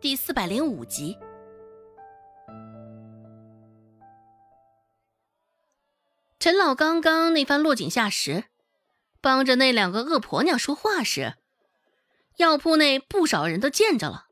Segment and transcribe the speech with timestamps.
[0.00, 1.18] 第四百零五集。
[6.38, 8.44] 陈老刚刚那番落井下石，
[9.20, 11.34] 帮着那两个恶婆娘说话时，
[12.36, 14.28] 药铺内不少人都见着了。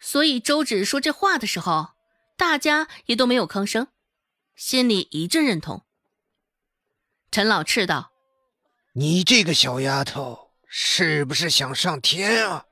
[0.00, 1.90] 所以周芷说这话的时候，
[2.36, 3.86] 大家也都没有吭声，
[4.56, 5.84] 心里一阵认同。
[7.30, 8.10] 陈老斥道
[8.94, 12.66] ：“你这个小丫头，是不是想上天啊？”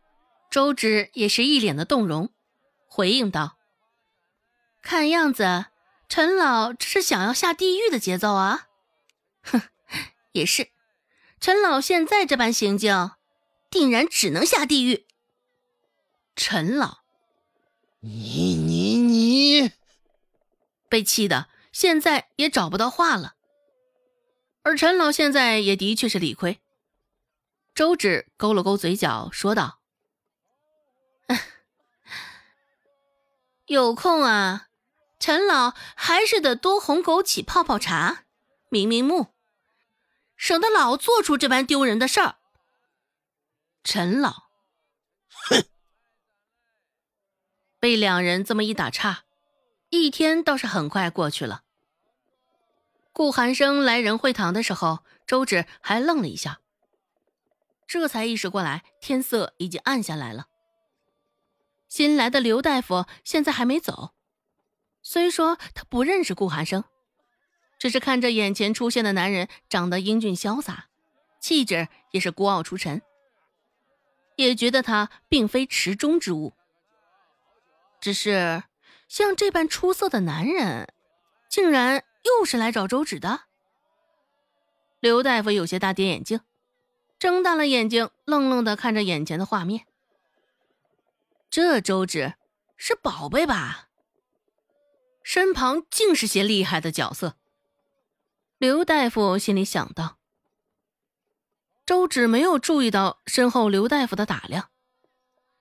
[0.50, 2.32] 周芷也是一脸的动容，
[2.86, 3.58] 回应道
[4.82, 5.66] ：“看样子，
[6.08, 8.68] 陈老这是想要下地狱的节奏啊！
[9.42, 9.60] 哼，
[10.32, 10.70] 也是，
[11.38, 13.10] 陈老现在这般行径，
[13.70, 15.06] 定然只能下地狱。”
[16.34, 17.00] 陈老，
[18.00, 19.72] 你你你，
[20.88, 23.34] 被气的现在也找不到话了。
[24.62, 26.60] 而陈老现在也的确是理亏。
[27.74, 29.77] 周芷勾了勾嘴角，说道。
[33.66, 34.68] 有空啊，
[35.18, 38.24] 陈老还是得多哄枸杞泡泡茶，
[38.68, 39.34] 明明目，
[40.36, 42.36] 省得老做出这般丢人的事儿。
[43.84, 44.48] 陈老，
[45.48, 45.64] 哼，
[47.78, 49.24] 被两人这么一打岔，
[49.90, 51.62] 一天倒是很快过去了。
[53.12, 56.60] 顾寒生来仁惠堂的时候，周芷还愣了一下，
[57.86, 60.46] 这才意识过来，天色已经暗下来了。
[61.88, 64.12] 新来的刘大夫现在还没走，
[65.02, 66.84] 虽说他不认识顾寒生，
[67.78, 70.88] 只是看着眼前出现的男人长得英俊潇洒，
[71.40, 73.00] 气质也是孤傲出尘，
[74.36, 76.52] 也觉得他并非池中之物。
[78.00, 78.62] 只是
[79.08, 80.92] 像这般出色的男人，
[81.48, 83.40] 竟然又是来找周芷的。
[85.00, 86.40] 刘大夫有些大跌眼镜，
[87.18, 89.87] 睁大了眼睛，愣愣的看着眼前的画面。
[91.50, 92.34] 这周芷
[92.76, 93.88] 是宝贝吧？
[95.22, 97.36] 身旁竟是些厉害的角色。
[98.58, 100.18] 刘大夫心里想到。
[101.86, 104.68] 周芷没有注意到身后刘大夫的打量，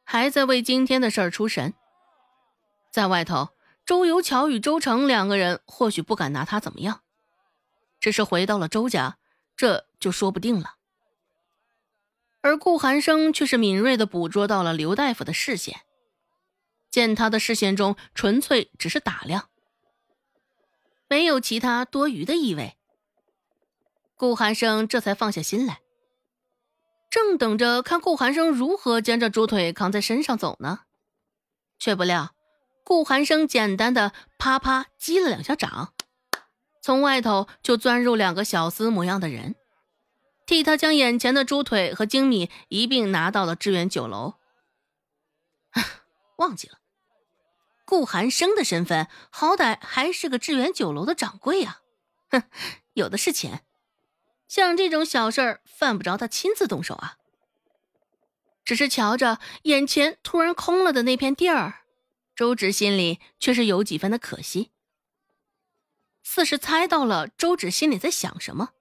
[0.03, 1.73] 还在为今天的事儿出神。
[2.91, 3.49] 在外头，
[3.85, 7.01] 周游桥与周成两个人或许不敢拿他怎么样，
[8.01, 9.17] 只是回到了周家，
[9.55, 10.75] 这就说不定了。
[12.41, 15.81] 而顾寒生却是敏锐的捕捉到了刘大夫的视线，
[16.97, 19.49] 见他的视线中纯粹只是打量，
[21.07, 22.75] 没有其他多余的意味。
[24.15, 25.81] 顾寒生这才放下心来，
[27.07, 30.85] 正等着看顾寒生如何将这猪腿扛在身上走呢，
[31.77, 32.33] 却不料
[32.83, 35.93] 顾寒生简单的啪啪击了两下掌，
[36.81, 39.53] 从外头就钻入两个小厮模样的人。
[40.47, 44.33] 替他将眼前的猪腿和精米一并拿到了致远酒楼。
[46.37, 46.77] 忘记了，
[47.87, 51.79] 顾寒生的身份好歹还是个致远酒楼的掌柜啊！
[52.29, 52.43] 哼，
[52.91, 53.63] 有的是钱，
[54.49, 57.15] 像这种小事儿犯不着他亲自动手啊。
[58.65, 61.85] 只是瞧着眼前突然空了的那片地儿，
[62.35, 64.71] 周芷心里却是有几分的可惜，
[66.21, 68.71] 似是猜到了周芷心里在想什么。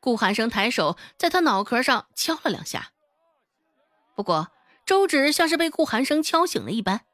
[0.00, 2.92] 顾寒生抬手在他脑壳上敲了两下，
[4.14, 4.48] 不过
[4.84, 7.06] 周芷像是被顾寒生敲醒了一般，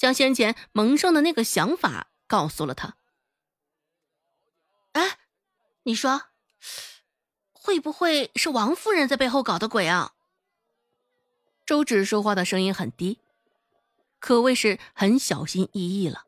[0.00, 2.96] 将先前萌生的那个想法告诉了他。
[4.92, 5.18] 哎，
[5.82, 6.22] 你说，
[7.52, 10.14] 会不会是王夫人在背后搞的鬼啊？
[11.66, 13.20] 周芷说话的声音很低，
[14.18, 16.24] 可谓是很小心翼翼了，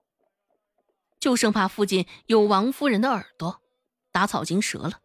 [1.18, 3.62] 就生怕附近有王夫人的耳朵，
[4.10, 5.00] 打草惊蛇了。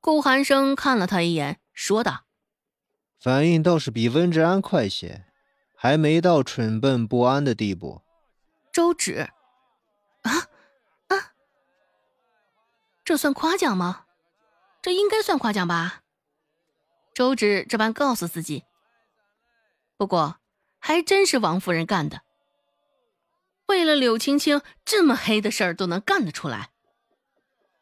[0.00, 2.26] 顾寒生看了他一眼，说道
[3.18, 5.26] ：“反应倒是比温志安快些，
[5.76, 8.02] 还没到蠢笨不安的地步。”
[8.72, 9.30] 周芷，
[10.22, 10.32] 啊
[11.08, 11.32] 啊，
[13.04, 14.04] 这算夸奖吗？
[14.82, 16.02] 这应该算夸奖吧？
[17.14, 18.64] 周芷这般告诉自己。
[19.96, 20.36] 不过，
[20.78, 22.20] 还真是王夫人干的。
[23.66, 26.70] 为了柳青青，这么黑的事儿都能干得出来。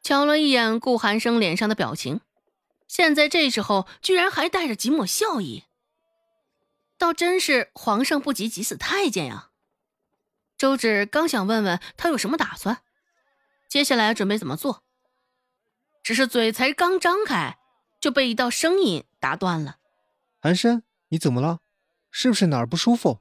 [0.02, 2.20] 瞧了一眼顾寒生脸上的表情，
[2.87, 5.64] 现在这时候居然还带着几抹笑意，
[6.99, 9.50] 倒真是皇上不急急死太监呀！
[10.56, 12.82] 周芷刚想问问他有什么打算，
[13.69, 14.85] 接下来准备怎么做，
[16.02, 17.58] 只是嘴才刚张开，
[18.00, 19.79] 就被一道声音打断了。
[20.41, 21.61] 寒生，你怎么了？
[22.11, 23.20] 是不是哪儿不舒服？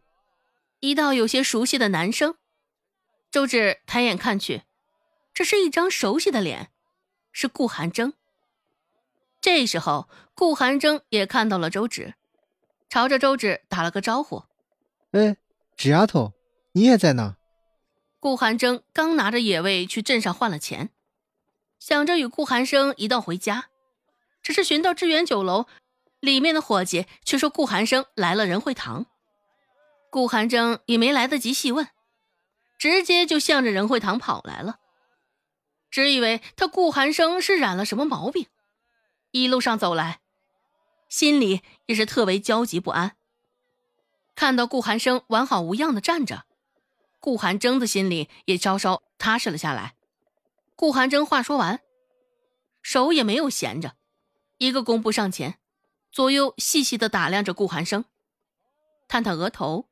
[0.80, 2.36] 一道有些熟悉的男声。
[3.32, 4.64] 周芷抬眼看去，
[5.34, 6.70] 这是一张熟悉的脸。
[7.32, 8.14] 是顾寒征。
[9.42, 12.14] 这时候，顾寒征也看到了周芷，
[12.94, 14.44] 朝着周芷打了个招呼，
[15.14, 15.36] 哎，
[15.76, 16.32] 芷丫头，
[16.74, 17.38] 你也在呢。
[18.20, 20.92] 顾寒征刚拿着野味去镇上换了钱，
[21.80, 23.66] 想着与顾寒生一道回家，
[24.44, 25.66] 只是寻到致远酒楼，
[26.20, 29.08] 里面的伙计却说顾寒生来了仁惠堂。
[30.12, 31.88] 顾寒征也没来得及细问，
[32.78, 34.78] 直接就向着仁惠堂跑来了。
[35.90, 38.46] 只以为他顾寒生是染了什么毛病，
[39.32, 40.20] 一路上走来，
[41.14, 43.16] 心里也是特为焦急不安。
[44.34, 46.48] 看到顾寒生完好无恙的站着。
[47.20, 49.94] 顾寒征的心里也稍稍踏实了下来。
[50.76, 51.82] 顾寒征话说完，
[52.82, 53.96] 手也没有闲着，
[54.58, 55.60] 一个弓步上前，
[56.12, 58.06] 左右细细的打量着顾寒生，
[59.08, 59.88] 探探额头，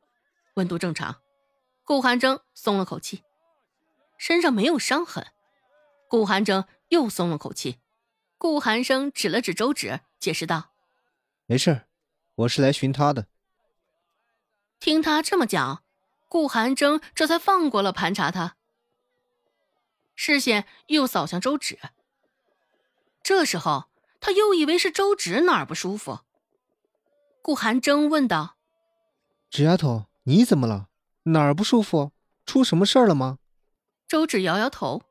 [0.55, 1.21] 温度正常。
[1.83, 3.21] 顾寒征松了口气，
[4.17, 5.27] 身上没有伤痕。
[6.09, 7.77] 顾寒征又松了口气。
[8.39, 10.70] 顾寒生指了指周芷，解释道
[11.51, 11.81] ：“没事
[12.35, 13.27] 我是来寻他的。”
[14.79, 15.83] 听他这么讲。
[16.29, 18.55] 顾寒征这才放过了盘查他，
[20.15, 21.77] 视线又扫向周芷。
[23.21, 23.89] 这时候
[24.21, 26.21] 他又以为是周芷哪儿不舒服。
[27.41, 28.55] 顾寒征问道
[29.51, 30.87] ：“芷丫头，你怎么了？
[31.23, 32.13] 哪儿不舒服？
[32.45, 33.39] 出什么事儿了吗？”
[34.07, 35.03] 周芷摇摇头，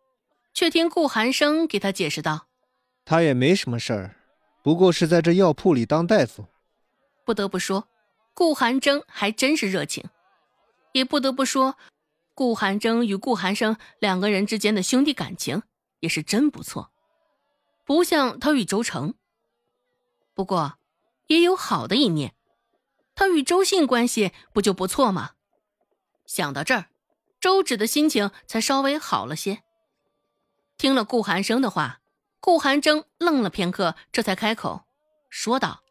[0.54, 2.48] 却听顾寒生给他解释道
[3.04, 4.16] ：“他也没什么事儿，
[4.62, 6.46] 不过是在这药铺里当大夫。”
[7.24, 7.88] 不得不说，
[8.34, 10.04] 顾寒征还真是热情。
[10.92, 11.76] 也不得不说，
[12.34, 15.62] 顾寒征与顾寒生两个人之间的兄弟感情
[16.00, 16.90] 也是真不错，
[17.84, 19.14] 不像他与周成。
[20.34, 20.78] 不过，
[21.28, 22.34] 也有好的一面，
[23.14, 25.32] 他与周信关系不就不错吗？
[26.26, 26.86] 想到这儿，
[27.38, 29.62] 周芷的心情才稍微好了些。
[30.76, 31.99] 听了顾寒生的话，
[32.40, 34.82] 顾寒征愣了片刻，这才开口
[35.28, 35.82] 说道：“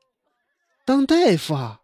[0.84, 1.82] 当大夫啊，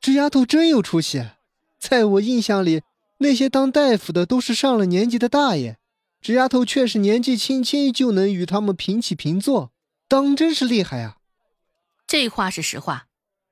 [0.00, 1.30] 这丫头真有出息。”
[1.78, 2.82] 在我印象里，
[3.18, 5.78] 那些当大夫的都是上了年纪的大爷，
[6.20, 9.72] 这丫头却是年纪轻轻就能与他们平起平坐，
[10.08, 11.18] 当真是厉害啊！
[12.06, 13.06] 这话是实话，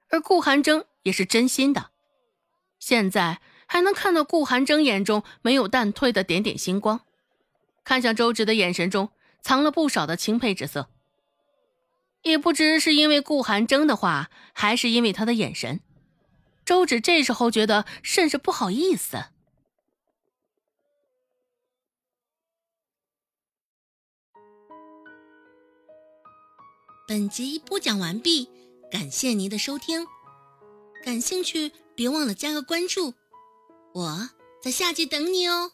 [0.08, 1.90] 而顾寒征也是真心的。
[2.78, 7.02] 现在还能看到顾寒征眼中没有淡退的点点星光，
[7.84, 9.10] 看向周芷的眼神中
[9.44, 10.88] 藏了不少的钦佩之色。
[12.22, 15.80] 也不知是因为顾寒征的话，还是因为他的眼神。
[16.64, 19.26] 周芷这时候觉得甚是不好意思。
[27.06, 28.48] 本集播讲完毕，
[28.90, 30.06] 感谢您的收听。
[31.04, 33.12] 感兴趣，别忘了加个关注，
[33.92, 34.30] 我
[34.62, 35.73] 在下集等你哦。